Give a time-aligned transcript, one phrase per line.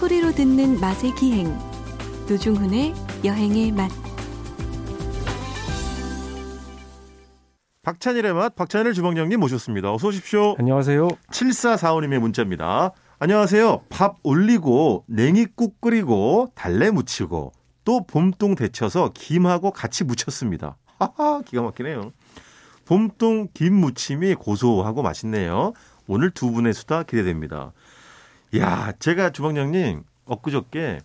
[0.00, 1.54] 소리로 듣는 맛의 기행
[2.26, 3.90] 노중훈의 여행의 맛
[7.82, 9.92] 박찬일의 맛 박찬일 주방장님 모셨습니다.
[9.92, 10.54] 어서 오십시오.
[10.58, 11.06] 안녕하세요.
[11.30, 12.92] 7445님의 문자입니다.
[13.18, 13.82] 안녕하세요.
[13.90, 17.52] 밥 올리고 냉이국 끓이고 달래 무치고
[17.84, 20.78] 또 봄동 데쳐서 김하고 같이 무쳤습니다.
[20.98, 22.12] 하하 기가 막히네요.
[22.86, 25.74] 봄동 김 무침이 고소하고 맛있네요.
[26.06, 27.74] 오늘 두 분의 수다 기대됩니다.
[28.56, 31.00] 야, 제가 주방장님 엊그저께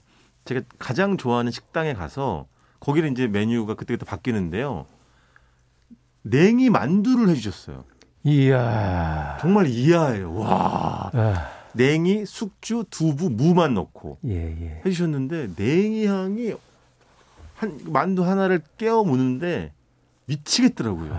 [0.46, 2.48] 제가 가장 좋아하는 식당에 가서
[2.80, 4.86] 거기는 이제 메뉴가 그때그때 바뀌는데요.
[6.24, 7.84] 냉이 만두를 해주셨어요.
[8.24, 9.38] 이야.
[9.40, 10.34] 정말 이하예요.
[10.36, 11.12] 와.
[11.14, 14.82] 아, 냉이, 숙주, 두부, 무만 넣고 예, 예.
[14.86, 16.54] 해주셨는데 냉이 향이
[17.56, 19.72] 한 만두 하나를 깨어 무는데
[20.26, 21.16] 미치겠더라고요.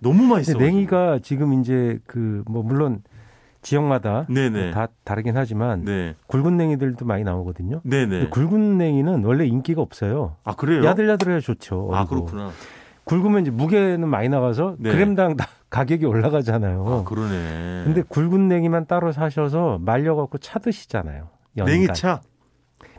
[0.00, 0.58] 너무 맛있어.
[0.58, 3.02] 근데 냉이가 지금 이제 그 뭐 물론
[3.64, 4.70] 지역마다 네네.
[4.70, 7.80] 다 다르긴 하지만 네, 굵은 냉이들도 많이 나오거든요.
[7.82, 8.28] 네네.
[8.28, 10.36] 굵은 냉이는 원래 인기가 없어요.
[10.44, 10.84] 아 그래요?
[10.84, 11.90] 야들야들해야 좋죠.
[11.92, 12.08] 아 어이구.
[12.26, 12.50] 그렇구나.
[13.04, 14.92] 굵으면 이제 무게는 많이 나가서 네.
[14.92, 16.86] 그램당 다 가격이 올라가잖아요.
[16.86, 17.82] 아 그러네.
[17.84, 21.28] 근데 굵은 냉이만 따로 사셔서 말려갖고 차 드시잖아요.
[21.56, 21.74] 연간.
[21.74, 22.20] 냉이차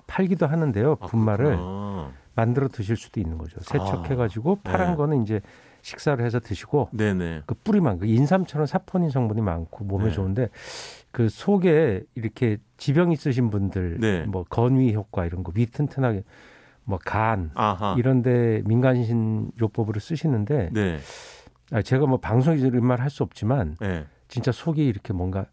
[0.07, 0.97] 팔기도 하는데요.
[0.99, 2.09] 아, 분말을 그렇구나.
[2.35, 3.57] 만들어 드실 수도 있는 거죠.
[3.61, 4.71] 세척해가지고 네.
[4.71, 5.39] 파란 거는 이제
[5.85, 7.43] 식사를 해서 드시고 네네.
[7.45, 10.11] 그 뿌리만 그 인삼처럼 사포닌 성분이 많고 몸에 네.
[10.11, 10.49] 좋은데
[11.11, 14.23] 그 속에 이렇게 지병 있으신 분들 네.
[14.25, 16.23] 뭐 건위 효과 이런 거 위 튼튼하게
[16.85, 17.51] 뭐 간.
[17.97, 20.97] 이런데 민간신 요법으로 쓰시는데 네.
[21.71, 24.05] 아, 제가 뭐 방송에서 이런 말 할 수 없지만 네.
[24.27, 25.45] 진짜 속이 이렇게 뭔가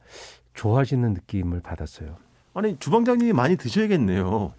[0.54, 2.16] 좋아지는 느낌을 받았어요.
[2.54, 4.54] 아니 주방장님이 많이 드셔야겠네요.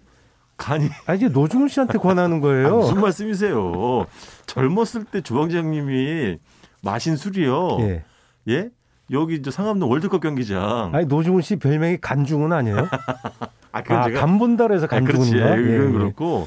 [0.56, 2.78] 간이 아 이제 노중훈 씨한테 권하는 아, 거예요.
[2.78, 4.06] 무슨 말씀이세요?
[4.46, 6.38] 젊었을 때 주방장님이
[6.82, 7.78] 마신 술이요.
[7.80, 8.04] 예.
[8.48, 8.70] 예?
[9.10, 10.90] 여기 저 상암동 월드컵 경기장.
[10.94, 12.88] 아니 노중훈 씨 별명이 간중훈 아니에요?
[13.72, 15.36] 아, 그건 아, 제가 간본달에서 아, 그렇지.
[15.36, 15.78] 예, 예, 예.
[15.90, 16.46] 그렇고.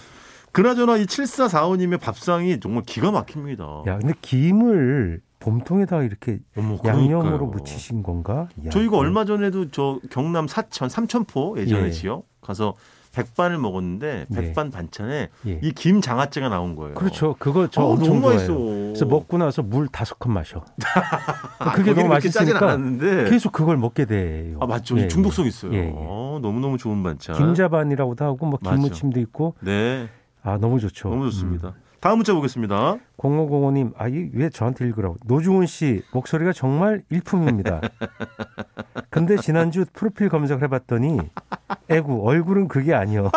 [0.53, 3.83] 그나저나 이 7445님의 밥상이 정말 기가 막힙니다.
[3.85, 7.45] 야, 근데 김을 봄통에다가 이렇게 어머, 양념으로.
[7.47, 8.47] 묻히신 건가?
[8.65, 11.91] 야, 저희가 얼마 전에도 저 경남 사천 삼천포 예전에 예.
[11.91, 12.73] 지역 가서
[13.17, 14.41] 백반을 먹었는데 네.
[14.41, 15.59] 백반 반찬에 예.
[15.63, 16.93] 이 김 장아찌가 나온 거예요.
[16.95, 17.35] 그렇죠.
[17.39, 18.27] 그거 저 어, 엄청 너무.
[18.33, 18.53] 맛있어.
[18.55, 20.63] 그래서 먹고 나서 물 다섯 컵 마셔.
[21.59, 22.77] 아, 그게 너무 맛있으니까.
[23.29, 24.57] 계속 그걸 먹게 돼요.
[24.61, 24.97] 아 맞죠.
[24.99, 25.49] 예, 중독성 예.
[25.49, 25.73] 있어요.
[25.73, 25.91] 예, 예.
[25.95, 27.35] 어, 너무 너무 좋은 반찬.
[27.37, 28.59] 김자반이라고도 하고 뭐.
[28.63, 30.07] 김무침도 있고 네,
[30.43, 31.09] 아 너무 좋죠.
[31.09, 31.73] 너무 좋습니다.
[31.99, 32.97] 다음 문자 보겠습니다.
[33.17, 35.17] 0505님, 아, 이왜 저한테 읽으라고.
[35.25, 37.81] 노중훈 씨, 목소리가 정말 일품입니다.
[39.09, 41.17] 근데 지난주 프로필 검색을 해봤더니,
[41.89, 43.31] 에구, 얼굴은 그게 아니요.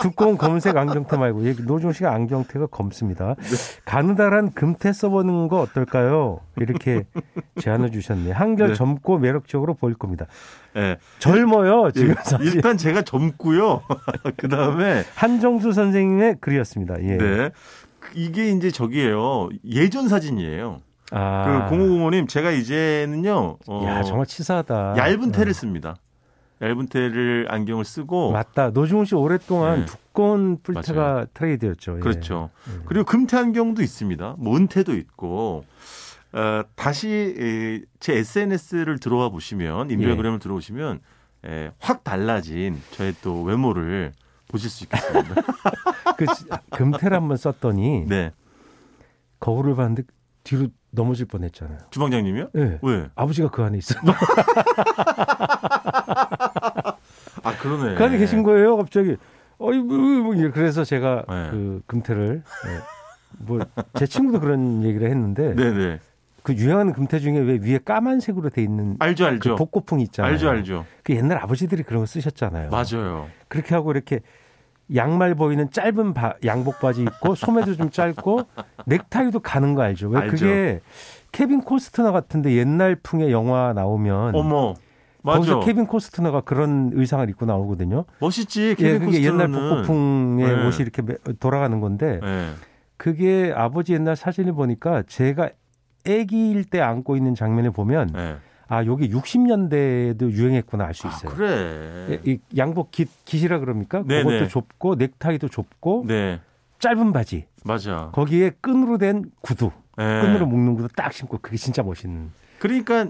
[0.00, 3.34] 두꺼운 검은색 안경테 말고, 얘 노중훈 씨가 안경테가 검습니다.
[3.84, 6.40] 가느다란 금테 써보는 거 어떨까요?
[6.56, 7.04] 이렇게
[7.60, 8.34] 제안을 주셨네요.
[8.34, 8.74] 한결 네.
[8.74, 10.26] 젊고 매력적으로 보일 겁니다.
[10.76, 10.98] 예.
[11.18, 12.44] 젊어요, 지금 예.
[12.44, 13.82] 일단 제가 젊고요.
[14.36, 17.02] 그 다음에 한정수 선생님의 글이었습니다.
[17.02, 17.16] 예.
[17.16, 17.50] 네.
[18.14, 19.48] 이게 이제 저기예요.
[19.64, 20.80] 예전 사진이에요.
[21.12, 21.68] 아.
[21.68, 23.58] 그 0505님 제가 이제는요.
[23.66, 24.94] 어, 야, 정말 치사하다.
[24.96, 25.52] 얇은 테를 어.
[25.52, 25.96] 씁니다.
[26.62, 28.70] 얇은 테를 안경을 쓰고 맞다.
[28.70, 29.86] 노중훈 씨 오랫동안 네.
[29.86, 31.96] 두꺼운 뿔테가 트레이드였죠.
[31.96, 32.00] 예.
[32.00, 32.50] 그렇죠.
[32.68, 32.82] 음.
[32.86, 34.36] 그리고 금태 안경도 있습니다.
[34.38, 35.64] 뭐 은태도 있고.
[36.32, 40.38] 어, 다시 에, 제 SNS를 들어와 보시면 인별그램을 예.
[40.38, 41.00] 들어오시면
[41.46, 44.12] 에, 확 달라진 저의 또 외모를
[44.46, 45.34] 보실 수 있겠습니다.
[46.16, 48.30] 그 지- 금테를 한번 썼더니 네.
[49.40, 50.04] 거울을 봤는데
[50.44, 51.78] 뒤로 넘어질 뻔했잖아요.
[51.90, 52.50] 주방장님이요?
[52.56, 52.78] 예.
[52.82, 53.08] 왜?
[53.16, 53.96] 아버지가 그 안에 있어.
[53.98, 54.04] 아
[57.60, 57.94] 그러네.
[57.94, 59.16] 그 안에 계신 거예요, 갑자기.
[59.58, 61.48] 어이, 뭐, 뭐, 뭐, 그래서 제가 네.
[61.50, 62.42] 그 금태를
[63.38, 65.98] 뭐제 친구도 그런 얘기를 했는데 네네.
[66.42, 69.56] 그 유행하는 금태 중에 왜 위에 까만색으로 돼 있는 알죠, 그 알죠.
[69.56, 70.32] 복고풍 있잖아요.
[70.32, 70.86] 알죠, 알죠.
[71.02, 72.70] 그 옛날 아버지들이 그런 거 쓰셨잖아요.
[72.70, 73.28] 맞아요.
[73.48, 74.20] 그렇게 하고 이렇게
[74.94, 78.40] 양말 보이는 짧은 바- 양복 바지 입고 소매도 좀 짧고
[78.86, 80.08] 넥타이도 가는 거 알죠?
[80.08, 80.30] 왜 알죠.
[80.32, 80.80] 그게
[81.30, 84.74] 케빈 코스트너 같은데 옛날 풍의 영화 나오면 어머,
[85.22, 85.38] 맞아.
[85.38, 88.04] 거기서 케빈 코스트너가 그런 의상을 입고 나오거든요.
[88.20, 88.70] 멋있지.
[88.70, 89.68] 예, 케빈 그게 옛날 코스터는.
[89.70, 90.66] 복고풍의 네.
[90.66, 92.50] 옷이 이렇게 매- 돌아가는 건데 네.
[92.96, 95.50] 그게 아버지 옛날 사진을 보니까 제가
[96.06, 98.36] 아기일 때 안고 있는 장면을 보면 네.
[98.68, 101.30] 아 여기 60년대에도 유행했구나 알수 아, 있어요.
[101.32, 102.08] 그래.
[102.10, 104.02] 예, 이 양복 깃, 깃이라 그럽니까?
[104.06, 104.22] 네네.
[104.24, 106.40] 그것도 좁고 넥타이도 좁고 네,
[106.78, 108.10] 짧은 바지 맞아.
[108.12, 110.22] 거기에 끈으로 된 구두 네.
[110.22, 113.06] 끈으로 묶는 구두 딱 신고 그게 진짜 멋있는 그러니까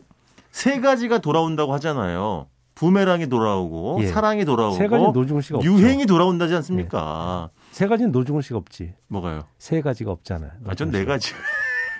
[0.50, 2.46] 세 가지가 돌아온다고 하잖아요.
[2.74, 4.06] 부메랑이 돌아오고 예.
[4.06, 5.70] 사랑이 돌아오고 세 가지는 노중훈 씨가 없죠.
[5.70, 7.50] 유행이 돌아온다지 않습니까?
[7.72, 8.94] 세 가지는 노중훈 씨가 없지.
[9.08, 9.44] 뭐가요?
[9.58, 10.50] 세 가지가 없잖아요.
[10.66, 11.36] 아, 전 네 가지가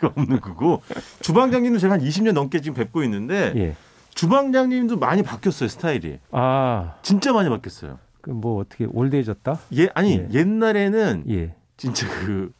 [0.16, 0.82] 없는 거고
[1.20, 3.76] 주방장님도 제가 한 20년 넘게 지금 뵙고 있는데 예.
[4.14, 6.18] 주방장님도 많이 바뀌었어요 스타일이.
[6.32, 7.98] 아, 진짜 많이 바뀌었어요.
[8.22, 9.58] 그 뭐 어떻게 올드해졌다?
[9.76, 10.28] 예 아니 예.
[10.32, 11.54] 옛날에는 예.
[11.76, 12.52] 진짜 그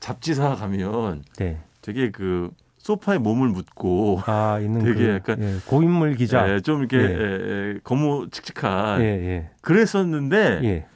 [0.00, 1.60] 잡지사 가면 네.
[1.82, 2.50] 되게 그
[2.86, 6.48] 소파에 몸을 묻고 아, 있는 되게 그 약간 예, 고인물 기자.
[6.54, 7.02] 예, 좀 이렇게 예.
[7.02, 9.50] 예, 예, 거무 칙칙한 예, 예.
[9.60, 10.86] 그랬었는데 예.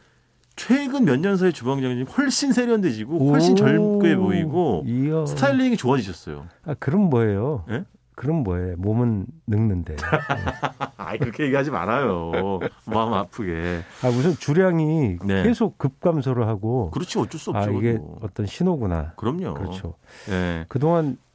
[0.55, 5.27] 최근 몇 년 사이 주방장님 훨씬 세련되지고 훨씬 오, 젊게 보이고 이야.
[5.27, 6.47] 스타일링이 좋아지셨어요.
[6.65, 7.65] 아, 그럼 뭐예요?
[7.71, 7.85] 예?
[8.15, 8.77] 그럼 뭐예요?
[8.77, 9.97] 몸은 늙는데.
[10.99, 12.61] 아 그렇게 얘기하지 말아요.
[12.85, 13.81] 마음 아프게.
[14.05, 15.43] 아, 우선 주량이 네.
[15.43, 17.71] 계속 급감소를 하고 그렇지 어쩔 수 없죠.
[17.71, 17.99] 아, 이게.
[18.21, 19.15] 어떤 신호구나.
[19.17, 19.55] 그럼요.
[19.55, 19.95] 그렇죠.
[20.29, 20.67] 예.
[20.69, 21.30] 그동안 수-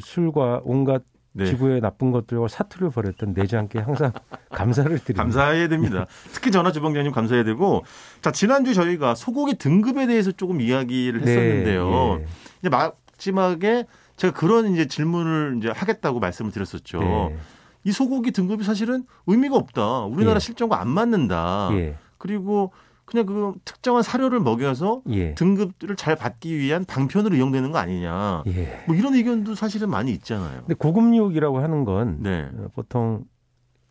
[0.00, 1.44] 술과 온갖 네.
[1.46, 4.12] 지구의 나쁜 것들과 사투를 벌였던 내장께 항상
[4.50, 5.22] 감사를 드립니다.
[5.22, 6.06] 감사해야 됩니다.
[6.32, 7.84] 특히 전화 주방장님 감사해야 되고
[8.22, 12.20] 자 지난주 저희가 소고기 등급에 대해서 조금 이야기를 네, 했었는데요.
[12.20, 12.26] 예.
[12.60, 13.84] 이제 마지막에
[14.16, 17.00] 제가 그런 이제 질문을 이제 하겠다고 말씀을 드렸었죠.
[17.00, 17.36] 네.
[17.84, 20.04] 이 소고기 등급이 사실은 의미가 없다.
[20.04, 20.40] 우리나라 예.
[20.40, 21.68] 실정과 안 맞는다.
[21.72, 21.96] 예.
[22.16, 22.72] 그리고
[23.06, 25.34] 그냥 그 특정한 사료를 먹여서 예.
[25.34, 28.42] 등급을 잘 받기 위한 방편으로 이용되는 거 아니냐.
[28.48, 28.84] 예.
[28.86, 30.60] 뭐 이런 의견도 사실은 많이 있잖아요.
[30.60, 32.50] 근데 고급육이라고 하는 건 네.
[32.52, 33.24] 어, 보통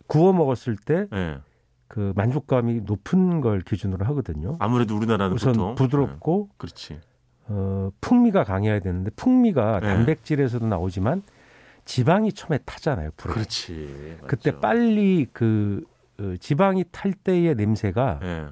[0.07, 1.37] 구워 먹었을 때 네.
[1.87, 4.57] 그 만족감이 높은 걸 기준으로 하거든요.
[4.59, 6.55] 아무래도 우리나라는 우선 보통 부드럽고 네.
[6.57, 6.99] 그렇지.
[7.47, 9.87] 어, 풍미가 강해야 되는데 풍미가 네.
[9.87, 11.23] 단백질에서도 나오지만
[11.85, 13.11] 지방이 처음에 타잖아요.
[13.15, 13.33] 불에.
[13.33, 14.17] 그렇지.
[14.27, 14.59] 그때 맞죠.
[14.59, 15.83] 빨리 그
[16.19, 18.45] 어, 지방이 탈 때의 냄새가 네.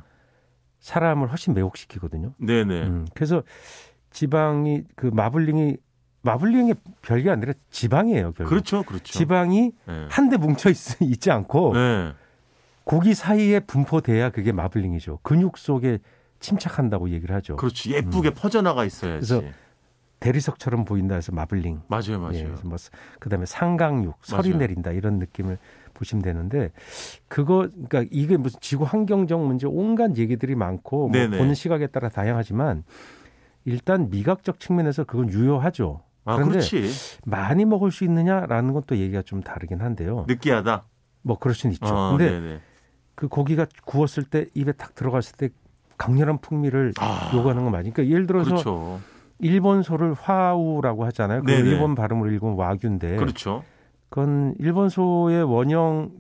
[0.84, 2.34] 사람을 훨씬 매혹시키거든요.
[2.38, 2.82] 네네.
[2.84, 3.42] 음, 그래서
[4.12, 5.78] 지방이 그 마블링이
[6.24, 8.34] 마블링이 별게 아니라 지방이에요.
[8.34, 8.50] 결국.
[8.50, 9.12] 그렇죠, 그렇죠.
[9.18, 10.08] 지방이 네.
[10.10, 12.12] 한데 뭉쳐 있, 있지 않고 네.
[12.84, 15.20] 고기 사이에 분포돼야 그게 마블링이죠.
[15.24, 16.00] 근육 속에
[16.42, 17.56] 침착한다고 얘기를 하죠.
[17.56, 17.94] 그렇지.
[17.94, 19.34] 예쁘게 퍼져나가 있어야지.
[19.36, 19.40] 음.
[19.40, 19.58] 그래서
[20.24, 21.82] 대리석처럼 보인다 해서 마블링.
[21.88, 22.36] 맞아요, 맞아요.
[22.36, 22.78] 예, 그래서 뭐
[23.20, 24.60] 그다음에 상강육, 설이 맞아요.
[24.60, 25.58] 내린다 이런 느낌을
[25.94, 26.72] 보시면 되는데
[27.28, 31.30] 그거 그러니까 이게 무슨 지구 환경적 문제 온갖 얘기들이 많고 뭐.
[31.30, 32.86] 보는 시각에 따라 다양하지만
[33.66, 36.04] 일단 미각적 측면에서 그건 유효하죠.
[36.24, 36.90] 아, 그런데 그렇지.
[37.26, 40.24] 많이 먹을 수 있느냐라는 건또 얘기가 좀 다르긴 한데요.
[40.30, 40.86] 느끼하다.
[41.24, 41.86] 뭐 그럴 수는 있죠.
[41.86, 42.60] 아, 근데 네네.
[43.16, 45.50] 그 고기가 구웠을 때 입에 탁 들어갔을 때
[45.98, 49.02] 강렬한 풍미를 아, 요구하는 건 맞으니까 그러니까 예를 들어서 그렇죠.
[49.40, 51.42] 일본 소를 화우라고 하잖아요.
[51.44, 51.70] 그 네네.
[51.70, 53.64] 일본 발음으로 읽으면 와규인데 그렇죠.
[54.10, 56.12] 그건 일본 소의 원형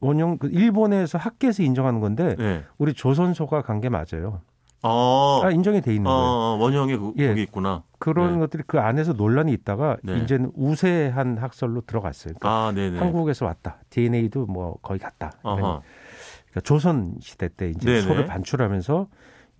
[0.00, 2.64] 원형 그 일본에서 학계에서 인정하는 건데 네.
[2.78, 4.40] 우리 조선 소가 간 게 맞아요.
[4.82, 6.20] 어, 아 인정이 돼 있는 거예요.
[6.22, 7.28] 어, 원형의 그, 예.
[7.28, 7.82] 거기 있구나.
[7.98, 8.38] 그런 네.
[8.38, 10.18] 것들이 그 안에서 논란이 있다가 네.
[10.18, 12.34] 이제는 우세한 학설로 들어갔어요.
[12.38, 12.98] 그러니까 아, 네네.
[13.00, 13.78] 한국에서 왔다.
[13.90, 15.32] DNA도 뭐 거의 같다.
[15.42, 15.56] 아하.
[15.56, 18.00] 그러니까 조선 시대 때 이제 네네.
[18.02, 19.08] 소를 반출하면서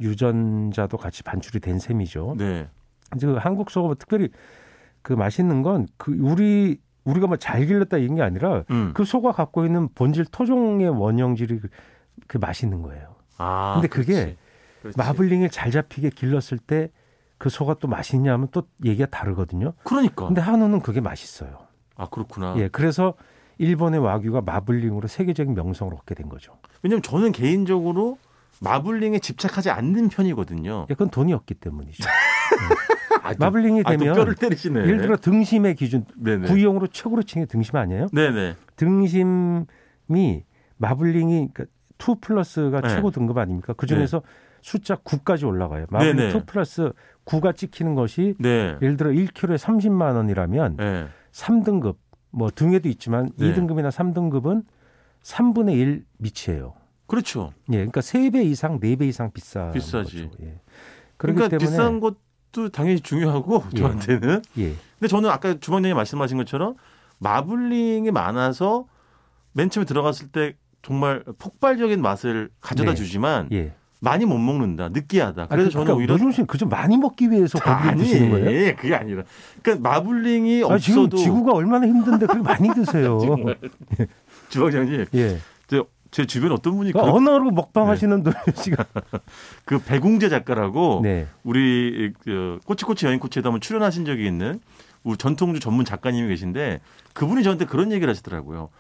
[0.01, 2.37] 유전자도 같이 반출이 된 셈이죠.
[2.39, 2.69] 네.
[3.21, 4.29] 그 한국 소가 뭐 특별히
[5.03, 8.93] 그 맛있는 건 그 우리 우리가 뭐잘 길렀다 이런 게 아니라 음.
[8.95, 11.69] 그 소가 갖고 있는 본질 토종의 원형질이 그,
[12.27, 13.15] 그 맛있는 거예요.
[13.39, 14.37] 아, 근데 그게 그렇지.
[14.83, 14.99] 그렇지.
[14.99, 16.91] 마블링을 잘 잡히게 길렀을 때
[17.39, 19.73] 그 소가 또 맛있냐 하면 또 얘기가 다르거든요.
[19.85, 20.27] 그러니까.
[20.27, 21.61] 근데 한우는 그게 맛있어요.
[21.97, 22.55] 아, 그렇구나.
[22.59, 23.15] 예, 그래서
[23.59, 26.59] 일본의 와규가 마블링으로 세계적인 명성을 얻게 된 거죠.
[26.83, 28.19] 왜냐면 저는 개인적으로
[28.61, 30.87] 마블링에 집착하지 않는 편이거든요.
[30.91, 32.05] 예, 그건 돈이 없기 때문이죠.
[33.29, 34.81] 아, 또- 마블링이 아, 또 되면 뼈를 때리시네.
[34.81, 36.49] 예를 들어 등심의 기준 네네.
[36.49, 38.07] 구이용으로 최고로 치는 게 등심 아니에요?
[38.13, 38.55] 네네.
[38.77, 40.45] 등심이
[40.79, 41.65] 마블링이 그러니까
[41.99, 42.89] 2 플러스가 네.
[42.89, 43.73] 최고 등급 아닙니까?
[43.77, 44.23] 그 중에서
[44.63, 45.87] 숫자 9까지 올라가요.
[45.91, 46.31] 마블링 네네.
[46.39, 46.93] 2 플러스
[47.25, 48.77] 9가 찍히는 것이 네.
[48.81, 51.07] 예를 들어 1kg에 30만 원이라면 네.
[51.33, 51.97] 3등급
[52.31, 53.53] 뭐 등에도 있지만 네.
[53.53, 54.65] 2등급이나 3등급은
[55.23, 56.75] 3분의 1 미치예요.
[57.07, 57.53] 그렇죠.
[57.71, 59.71] 예, 그러니까 3배 이상, 4배 이상 비싸.
[59.73, 60.29] 비싸지.
[60.29, 60.43] 거죠.
[60.43, 60.61] 예.
[61.17, 62.17] 그렇기 그러니까 때문에 비싼 것
[62.53, 63.79] 도 당연히 중요하고 예.
[63.79, 64.43] 저한테는.
[64.59, 64.75] 예.
[64.99, 66.75] 근데 저는 아까 주방장님 말씀하신 것처럼
[67.19, 68.87] 마블링이 많아서
[69.53, 72.97] 맨 처음에 들어갔을 때 정말 폭발적인 맛을 가져다 네.
[72.97, 73.73] 주지만 예.
[74.01, 74.89] 많이 못 먹는다.
[74.91, 75.43] 느끼하다.
[75.43, 78.77] 아, 그래서 그- 저는 오히려 씨는 그좀 많이 먹기 위해서 아니, 드시는 거예요?
[78.77, 79.25] 그게 아니라.
[79.61, 83.19] 그러니까 마블링이 아, 지금 없어도 지구가 얼마나 힘든데 그렇게 많이 드세요.
[83.27, 83.59] 정말.
[84.51, 85.39] 주방장님, 예.
[86.11, 88.85] 제, 제 주변 어떤 분이 그, 그러니까 언어로 먹방 하시는 노중 씨가.
[89.65, 91.27] 그 배공재 작가라고 네.
[91.45, 94.61] 우리 그 꼬치꼬치 여행 코치에도 한번 출연하신 적이 있는
[95.05, 96.81] 우리 전통주 전문 작가님이 계신데
[97.15, 98.71] 그분이 저한테 그런 얘기를 하시더라고요.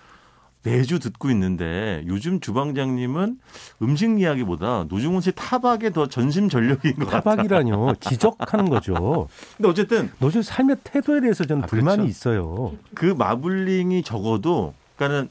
[0.65, 3.39] 매주 듣고 있는데 요즘 주방장님은
[3.83, 7.21] 음식 이야기보다 노중훈 씨 타박에 더 전심 전력인 것 같다.
[7.21, 7.95] 타박이라뇨.
[8.01, 9.29] 지적하는 거죠.
[9.57, 12.11] 근데 어쨌든 노중 삶의 태도에 대해서 저는 아, 불만이 그렇죠.
[12.11, 12.73] 있어요.
[12.95, 15.29] 그 마블링이 적어도 그러니까는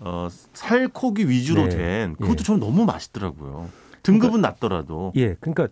[0.00, 1.76] 어, 살코기 위주로 네.
[1.76, 2.44] 된 그것도 예.
[2.44, 3.68] 저는 너무 맛있더라고요.
[4.02, 5.12] 등급은 낮더라도.
[5.16, 5.34] 예.
[5.34, 5.68] 그러니까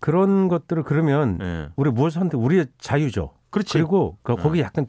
[0.00, 1.68] 그런 것들을 그러면 예.
[1.76, 3.30] 우리 무엇을 하는데 우리의 자유죠.
[3.50, 3.72] 그렇지.
[3.74, 4.36] 그리고 그 어.
[4.36, 4.86] 거기 약간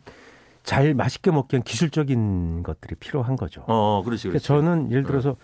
[0.63, 3.63] 잘 맛있게 먹기 위한 기술적인 것들이 필요한 거죠.
[3.67, 4.47] 어, 그렇지, 그러니까 그렇지.
[4.47, 5.35] 저는 예를 들어서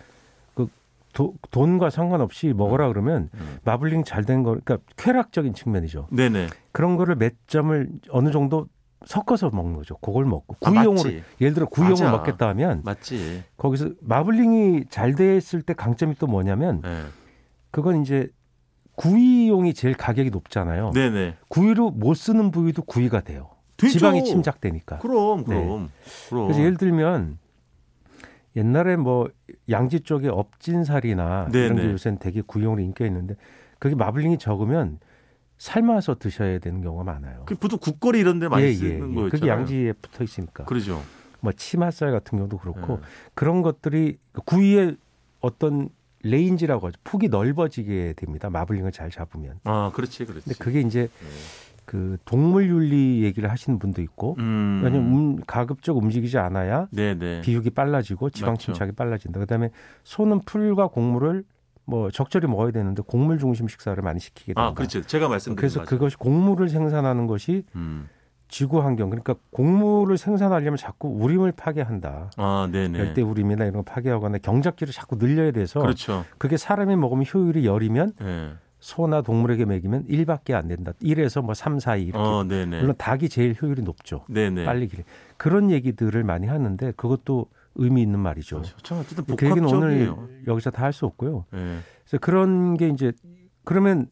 [0.54, 0.68] 그
[1.12, 3.58] 도- 돈과 상관없이 먹어라 그러면 음.
[3.64, 6.06] 마블링 잘 된 거, 그러니까 쾌락적인 측면이죠.
[6.12, 6.48] 네네.
[6.72, 8.68] 그런 거를 몇 점을 어느 정도
[9.04, 9.96] 섞어서 먹는 거죠.
[9.98, 11.22] 그걸 먹고 아, 구이용으로 맞지.
[11.40, 12.10] 예를 들어 구이용을.
[12.10, 13.44] 먹겠다 하면 맞지.
[13.56, 17.02] 거기서 마블링이 잘 됐을 때 강점이 또 뭐냐면 네.
[17.70, 18.28] 그건 이제
[18.96, 20.90] 구이용이 제일 가격이 높잖아요.
[20.92, 21.36] 네네.
[21.48, 23.50] 구이로 못 쓰는 부위도 구이가 돼요.
[23.76, 23.92] 되죠.
[23.92, 24.98] 지방이 침작되니까.
[24.98, 25.88] 그럼, 그럼.
[26.28, 26.46] 그럼.
[26.48, 27.38] 그래서 예를 들면
[28.56, 29.28] 옛날에 뭐
[29.70, 31.64] 양지 쪽에 업진살이나 네네.
[31.66, 33.36] 이런 게 요새는 되게 구이용으로 인기가 있는데
[33.78, 34.98] 그게 마블링이 적으면
[35.58, 37.42] 삶아서 드셔야 되는 경우가 많아요.
[37.46, 39.28] 그 보통 국거리 이런 데 많이 쓰는 거였잖아요.
[39.30, 40.64] 그게 양지에 붙어 있으니까.
[40.64, 41.02] 그러죠.
[41.40, 43.02] 뭐 치맛살 같은 경우도 그렇고 네.
[43.34, 44.96] 그런 것들이 그 구이의
[45.40, 45.88] 어떤
[46.22, 46.98] range라고 하죠.
[47.04, 48.50] 폭이 넓어지게 됩니다.
[48.50, 49.60] 마블링을 잘 잡으면.
[49.64, 50.44] 아, 그렇지, 그렇지.
[50.44, 51.28] 근데 그게 이제 네.
[51.84, 54.82] 그 동물 윤리 얘기를 하시는 분도 있고 음.
[54.84, 57.40] 왜냐면 음, 가급적 움직이지 않아야 네네.
[57.42, 58.58] 비육이 빨라지고 지방.
[58.58, 59.40] 침착이 빨라진다.
[59.40, 59.70] 그다음에
[60.04, 61.44] 소는 풀과 곡물을
[61.88, 64.66] 뭐 적절히 먹어야 되는데 곡물 중심 식사를 많이 시키게 된다.
[64.66, 65.00] 아, 그렇죠.
[65.00, 65.86] 제가 말씀드린 그래서 맞아요.
[65.88, 68.10] 그것이 곡물을 생산하는 것이 음.
[68.48, 72.30] 지구 환경 그러니까 곡물을 생산하려면 자꾸 우림을 파괴한다.
[72.36, 72.98] 아, 네네.
[72.98, 76.26] 열대 우림이나 이런 거 파괴하거나 경작지를 자꾸 늘려야 돼서 그렇죠.
[76.36, 78.52] 그게 사람이 먹으면 효율이 열이면 네.
[78.80, 80.92] 소나 동물에게 먹이면 1밖에 안 된다.
[81.02, 82.18] 1에서 뭐 3, 4, 2 이렇게.
[82.18, 82.80] 어, 네네.
[82.80, 84.26] 물론 닭이 제일 효율이 높죠.
[84.28, 84.64] 네네.
[84.66, 85.04] 빨리 기르.
[85.38, 87.46] 그런 얘기들을 많이 하는데 그것도
[87.78, 88.56] 의미 있는 말이죠.
[88.56, 88.76] 그렇죠.
[88.78, 90.12] 참 어쨌든 그 얘기는 복합적이에요.
[90.18, 91.46] 오늘 여기서 다 할 수 없고요.
[91.52, 91.78] 네.
[92.04, 93.12] 그래서 그런 게 이제
[93.64, 94.08] 그러면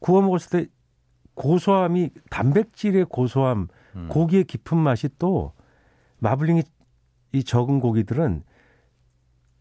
[0.00, 0.70] 구워 먹었을 때
[1.34, 4.08] 고소함이 단백질의 고소함, 음.
[4.08, 5.52] 고기의 깊은 맛이 또
[6.18, 6.62] 마블링이
[7.32, 8.42] 이 적은 고기들은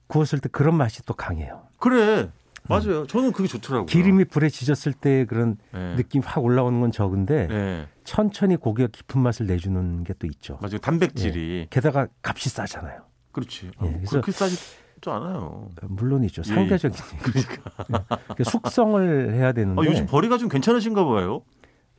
[0.08, 1.64] 구웠을 때 그런 맛이 또 강해요.
[1.80, 2.30] 그래.
[2.70, 3.06] 맞아요.
[3.08, 3.88] 저는 그게 좋더라고요.
[3.88, 5.96] 기름이 불에 지졌을 때 그런 네.
[5.98, 7.88] 느낌 확 올라오는 건 적은데 네.
[8.06, 10.60] 천천히 고기가 깊은 맛을 내주는 게 또 있죠.
[10.62, 10.78] 맞아요.
[10.78, 11.68] 단백질이.
[11.70, 13.02] 게다가 값이 싸잖아요.
[13.34, 13.66] 그렇지.
[13.66, 15.70] 예, 어, 그래서- 그렇게 싸지도 않아요.
[15.82, 16.44] 물론이죠.
[16.46, 21.42] 예, 상대적인 그러니까 숙성을 해야 되는데 아, 요즘 벌이가 좀 괜찮으신가 봐요.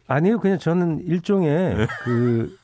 [0.06, 1.86] 아니요, 그냥 저는 일종의 네.
[2.04, 2.56] 그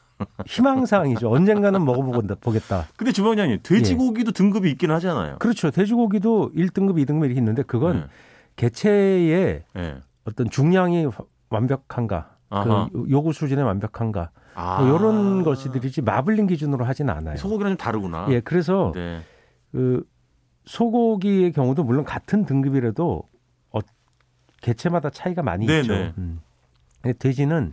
[0.46, 1.30] 희망사항이죠.
[1.30, 2.34] 언젠가는 먹어보겠다.
[2.40, 2.86] 보겠다.
[2.96, 5.38] 근데 주방장님, 돼지고기도 등급이 있긴 하잖아요.
[5.38, 5.70] 그렇죠.
[5.70, 8.06] 돼지고기도 1등급, 2등급 이렇게 있는데 그건 네.
[8.56, 9.96] 개체의 네.
[10.24, 12.88] 어떤 중량이 화- 완벽한가, 아하.
[12.92, 14.82] 그 요구 수준에 완벽한가, 아.
[14.82, 17.36] 뭐 이런 것들이지 마블링 기준으로 하진 않아요.
[17.36, 18.26] 소고기랑 좀 다르구나.
[18.30, 19.22] 예, 그래서 네.
[19.72, 20.04] 그
[20.64, 23.22] 소고기의 경우도 물론 같은 등급이라도
[23.70, 23.78] 어,
[24.60, 25.80] 개체마다 차이가 많이 네네.
[25.80, 25.94] 있죠.
[26.18, 26.40] 음.
[27.00, 27.72] 근데 돼지는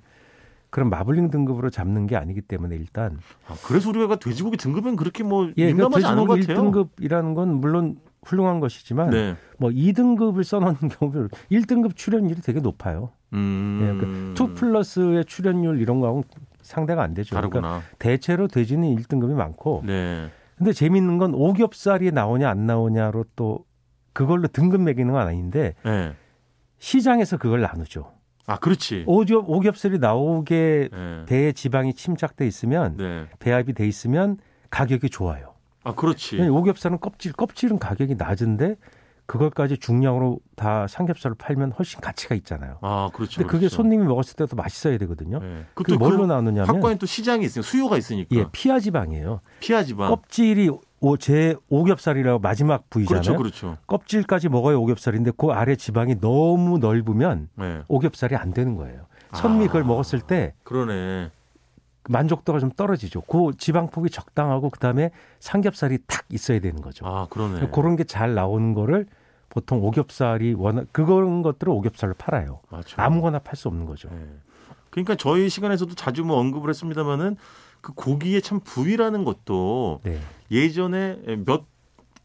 [0.70, 5.48] 그런 마블링 등급으로 잡는 게 아니기 때문에 일단 아, 그래서 우리가 돼지고기 등급은 그렇게 뭐
[5.58, 6.72] 예, 그러니까 민감하지 않은 것 돼지고기 같아요.
[6.72, 9.36] 1등급이라는 건 물론 훌륭한 것이지만 네.
[9.58, 13.12] 뭐 2등급을 써놓는 경우는 1등급 출연율이 되게 높아요.
[13.34, 13.80] 음.
[13.82, 16.24] 예, 그러니까 2 플러스의 출연율 이런 거하고
[16.62, 17.36] 상대가 안 되죠.
[17.36, 17.82] 그러니까 다르구나.
[18.00, 20.30] 대체로 돼지는 1등급이 많고 네.
[20.58, 23.66] 근데 재밌는 건 오겹살이 나오냐 안 나오냐로 또
[24.14, 26.14] 그걸로 등급 매기는 건 아닌데 네.
[26.80, 28.12] 시장에서 그걸 나누죠.
[28.48, 29.04] 아, 그렇지.
[29.08, 31.26] 오겹, 오겹살이 나오게 네.
[31.28, 33.26] 배에 지방이 침착돼 있으면 네.
[33.40, 34.38] 배합이 돼 있으면
[34.70, 35.54] 가격이 좋아요.
[35.84, 36.42] 아, 그렇지.
[36.42, 38.76] 오겹살은 껍질, 껍질은 가격이 낮은데
[39.28, 42.78] 그걸까지 중량으로 다 삼겹살을 팔면 훨씬 가치가 있잖아요.
[42.82, 43.38] 아, 그렇죠.
[43.38, 43.76] 근데 그게 그렇죠.
[43.76, 45.40] 손님이 먹었을 때도 맛있어야 되거든요.
[45.40, 45.66] 네.
[45.74, 48.36] 그게 뭘로 그 나누냐면 확과에 또 시장이 있으니까 수요가 있으니까.
[48.36, 49.40] 예, 피하 지방이에요.
[49.60, 50.10] 피하 지방.
[50.10, 53.22] 껍질이 오, 제 오겹살이라고 마지막 부위잖아요.
[53.22, 53.78] 그렇죠, 그렇죠.
[53.86, 57.82] 껍질까지 먹어야 오겹살인데 그 아래 지방이 너무 넓으면 네.
[57.88, 59.06] 오겹살이 안 되는 거예요.
[59.34, 59.86] 선미 그걸 아.
[59.86, 61.32] 먹었을 때 그러네.
[62.10, 63.22] 만족도가 좀 떨어지죠.
[63.22, 67.06] 그 지방폭이 적당하고 그다음에 삼겹살이 탁 있어야 되는 거죠.
[67.06, 67.70] 아, 그러네.
[67.72, 69.06] 그런 게 잘 나오는 거를
[69.50, 72.62] 보통 오겹살이 워낙 그런 것들을 오겹살로 팔아요.
[72.70, 73.02] 맞죠.
[73.02, 74.10] 아무거나 팔 수 없는 거죠.
[74.10, 74.18] 네.
[74.90, 77.36] 그러니까 저희 시간에서도 자주 뭐 언급을 했습니다마는
[77.82, 80.20] 그 고기의 참 부위라는 것도 네.
[80.52, 81.66] 예전에 몇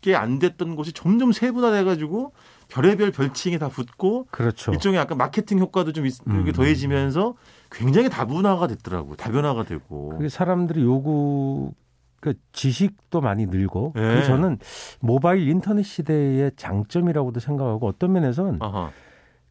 [0.02, 2.32] 개 안 됐던 곳이 점점 세분화돼 가지고
[2.72, 4.72] 별의별 별칭이 다 붙고 그렇죠.
[4.72, 6.52] 일종의 약간 마케팅 효과도 좀 있- 이렇게 음.
[6.52, 7.34] 더해지면서
[7.70, 9.16] 굉장히 다분화가 됐더라고요.
[9.16, 10.10] 다변화가 되고.
[10.10, 11.72] 그게 사람들이 요구
[12.20, 14.00] 그 지식도 많이 늘고 네.
[14.00, 14.58] 그래서 저는
[15.00, 18.90] 모바일 인터넷 시대의 장점이라고도 생각하고 어떤 면에서는 아하.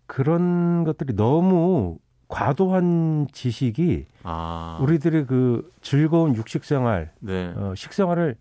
[0.07, 1.97] 그런 것들이 너무
[2.27, 4.79] 과도한 지식이 아.
[4.81, 7.53] 우리들의 그 즐거운 육식 생활, 네.
[7.55, 8.35] 어, 식생활을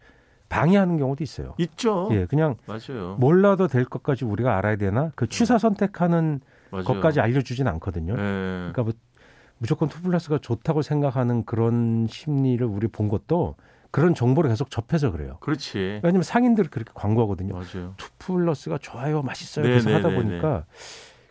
[0.50, 1.54] 방해하는 경우도 있어요.
[1.56, 2.08] 있죠.
[2.10, 3.16] 예, 그냥 맞아요.
[3.18, 5.12] 몰라도 될 것까지 우리가 알아야 되나?
[5.14, 6.40] 그 취사 선택하는
[6.70, 6.84] 맞아요.
[6.84, 8.14] 것까지 알려주진 않거든요.
[8.16, 8.20] 네.
[8.22, 8.92] 그러니까 뭐
[9.58, 13.54] 무조건 투플러스가 좋다고 생각하는 그런 심리를 우리 본 것도
[13.92, 15.36] 그런 정보를 계속 접해서 그래요.
[15.40, 16.00] 그렇지.
[16.02, 17.54] 왜냐하면 상인들이 그렇게 광고하거든요.
[17.54, 17.94] 맞아요.
[17.96, 19.64] 투플러스가 좋아요, 맛있어요.
[19.64, 20.64] 네, 계속 네, 하다 네, 보니까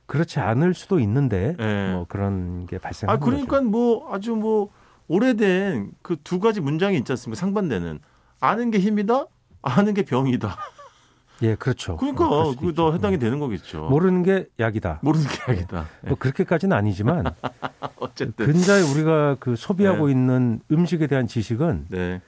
[0.06, 1.92] 그렇지 않을 수도 있는데 네.
[1.94, 3.70] 뭐 그런 게아 발생하는 그러니까 거죠.
[3.70, 4.70] 뭐 아주 뭐
[5.08, 7.40] 오래된 그 두 가지 문장이 있지 않습니까?
[7.40, 8.00] 상반되는
[8.40, 9.26] 아는 게 힘이다,
[9.62, 10.58] 아는 게 병이다.
[11.42, 11.96] 예, 그렇죠.
[11.98, 12.96] 그러니까 어, 그럴 수도 그게 더 있죠.
[12.96, 13.88] 해당이 되는 거겠죠.
[13.90, 15.00] 모르는 게 약이다.
[15.02, 15.88] 모르는 게 아니다.
[16.02, 17.26] 뭐 그렇게까지는 아니지만
[17.96, 20.12] 어쨌든 근자에 우리가 그 소비하고 네.
[20.12, 22.22] 있는 음식에 대한 지식은 네.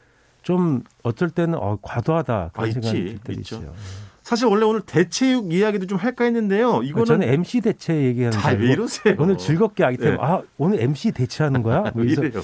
[0.43, 3.55] 좀 어떨 때는 어, 과도하다 그런 아, 생각이 있지, 들 때도 있죠.
[3.57, 3.73] 있어요.
[4.31, 6.83] 사실 원래 오늘 대체육 이야기도 좀 할까 했는데요.
[6.83, 9.15] 이거는 저는 MC 대체 얘기하는 알고 이러세요?
[9.19, 10.23] 오늘 즐겁게 하기 때문에 네.
[10.23, 11.81] 아 오늘 MC 대체하는 거야?
[11.81, 12.41] 뭐 왜 그래서 이래요?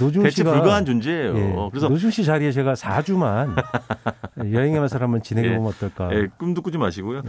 [0.00, 1.36] 노중 대체 씨가 불가한 존재예요.
[1.36, 3.54] 예, 그래서 노중 씨 자리에 제가 4주만
[4.52, 6.12] 여행의 맛을 한번 진행해 보면 어떨까?
[6.12, 7.22] 예, 꿈도 꾸지 마시고요.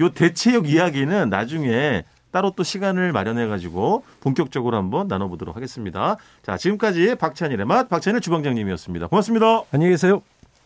[0.00, 6.16] 요 대체육 이야기는 나중에 따로 또 시간을 마련해 가지고 본격적으로 한번 나눠보도록 하겠습니다.
[6.42, 9.08] 자, 지금까지 박찬일의 맛 박찬일 주방장님이었습니다.
[9.08, 9.64] 고맙습니다.
[9.70, 10.22] 안녕히 계세요.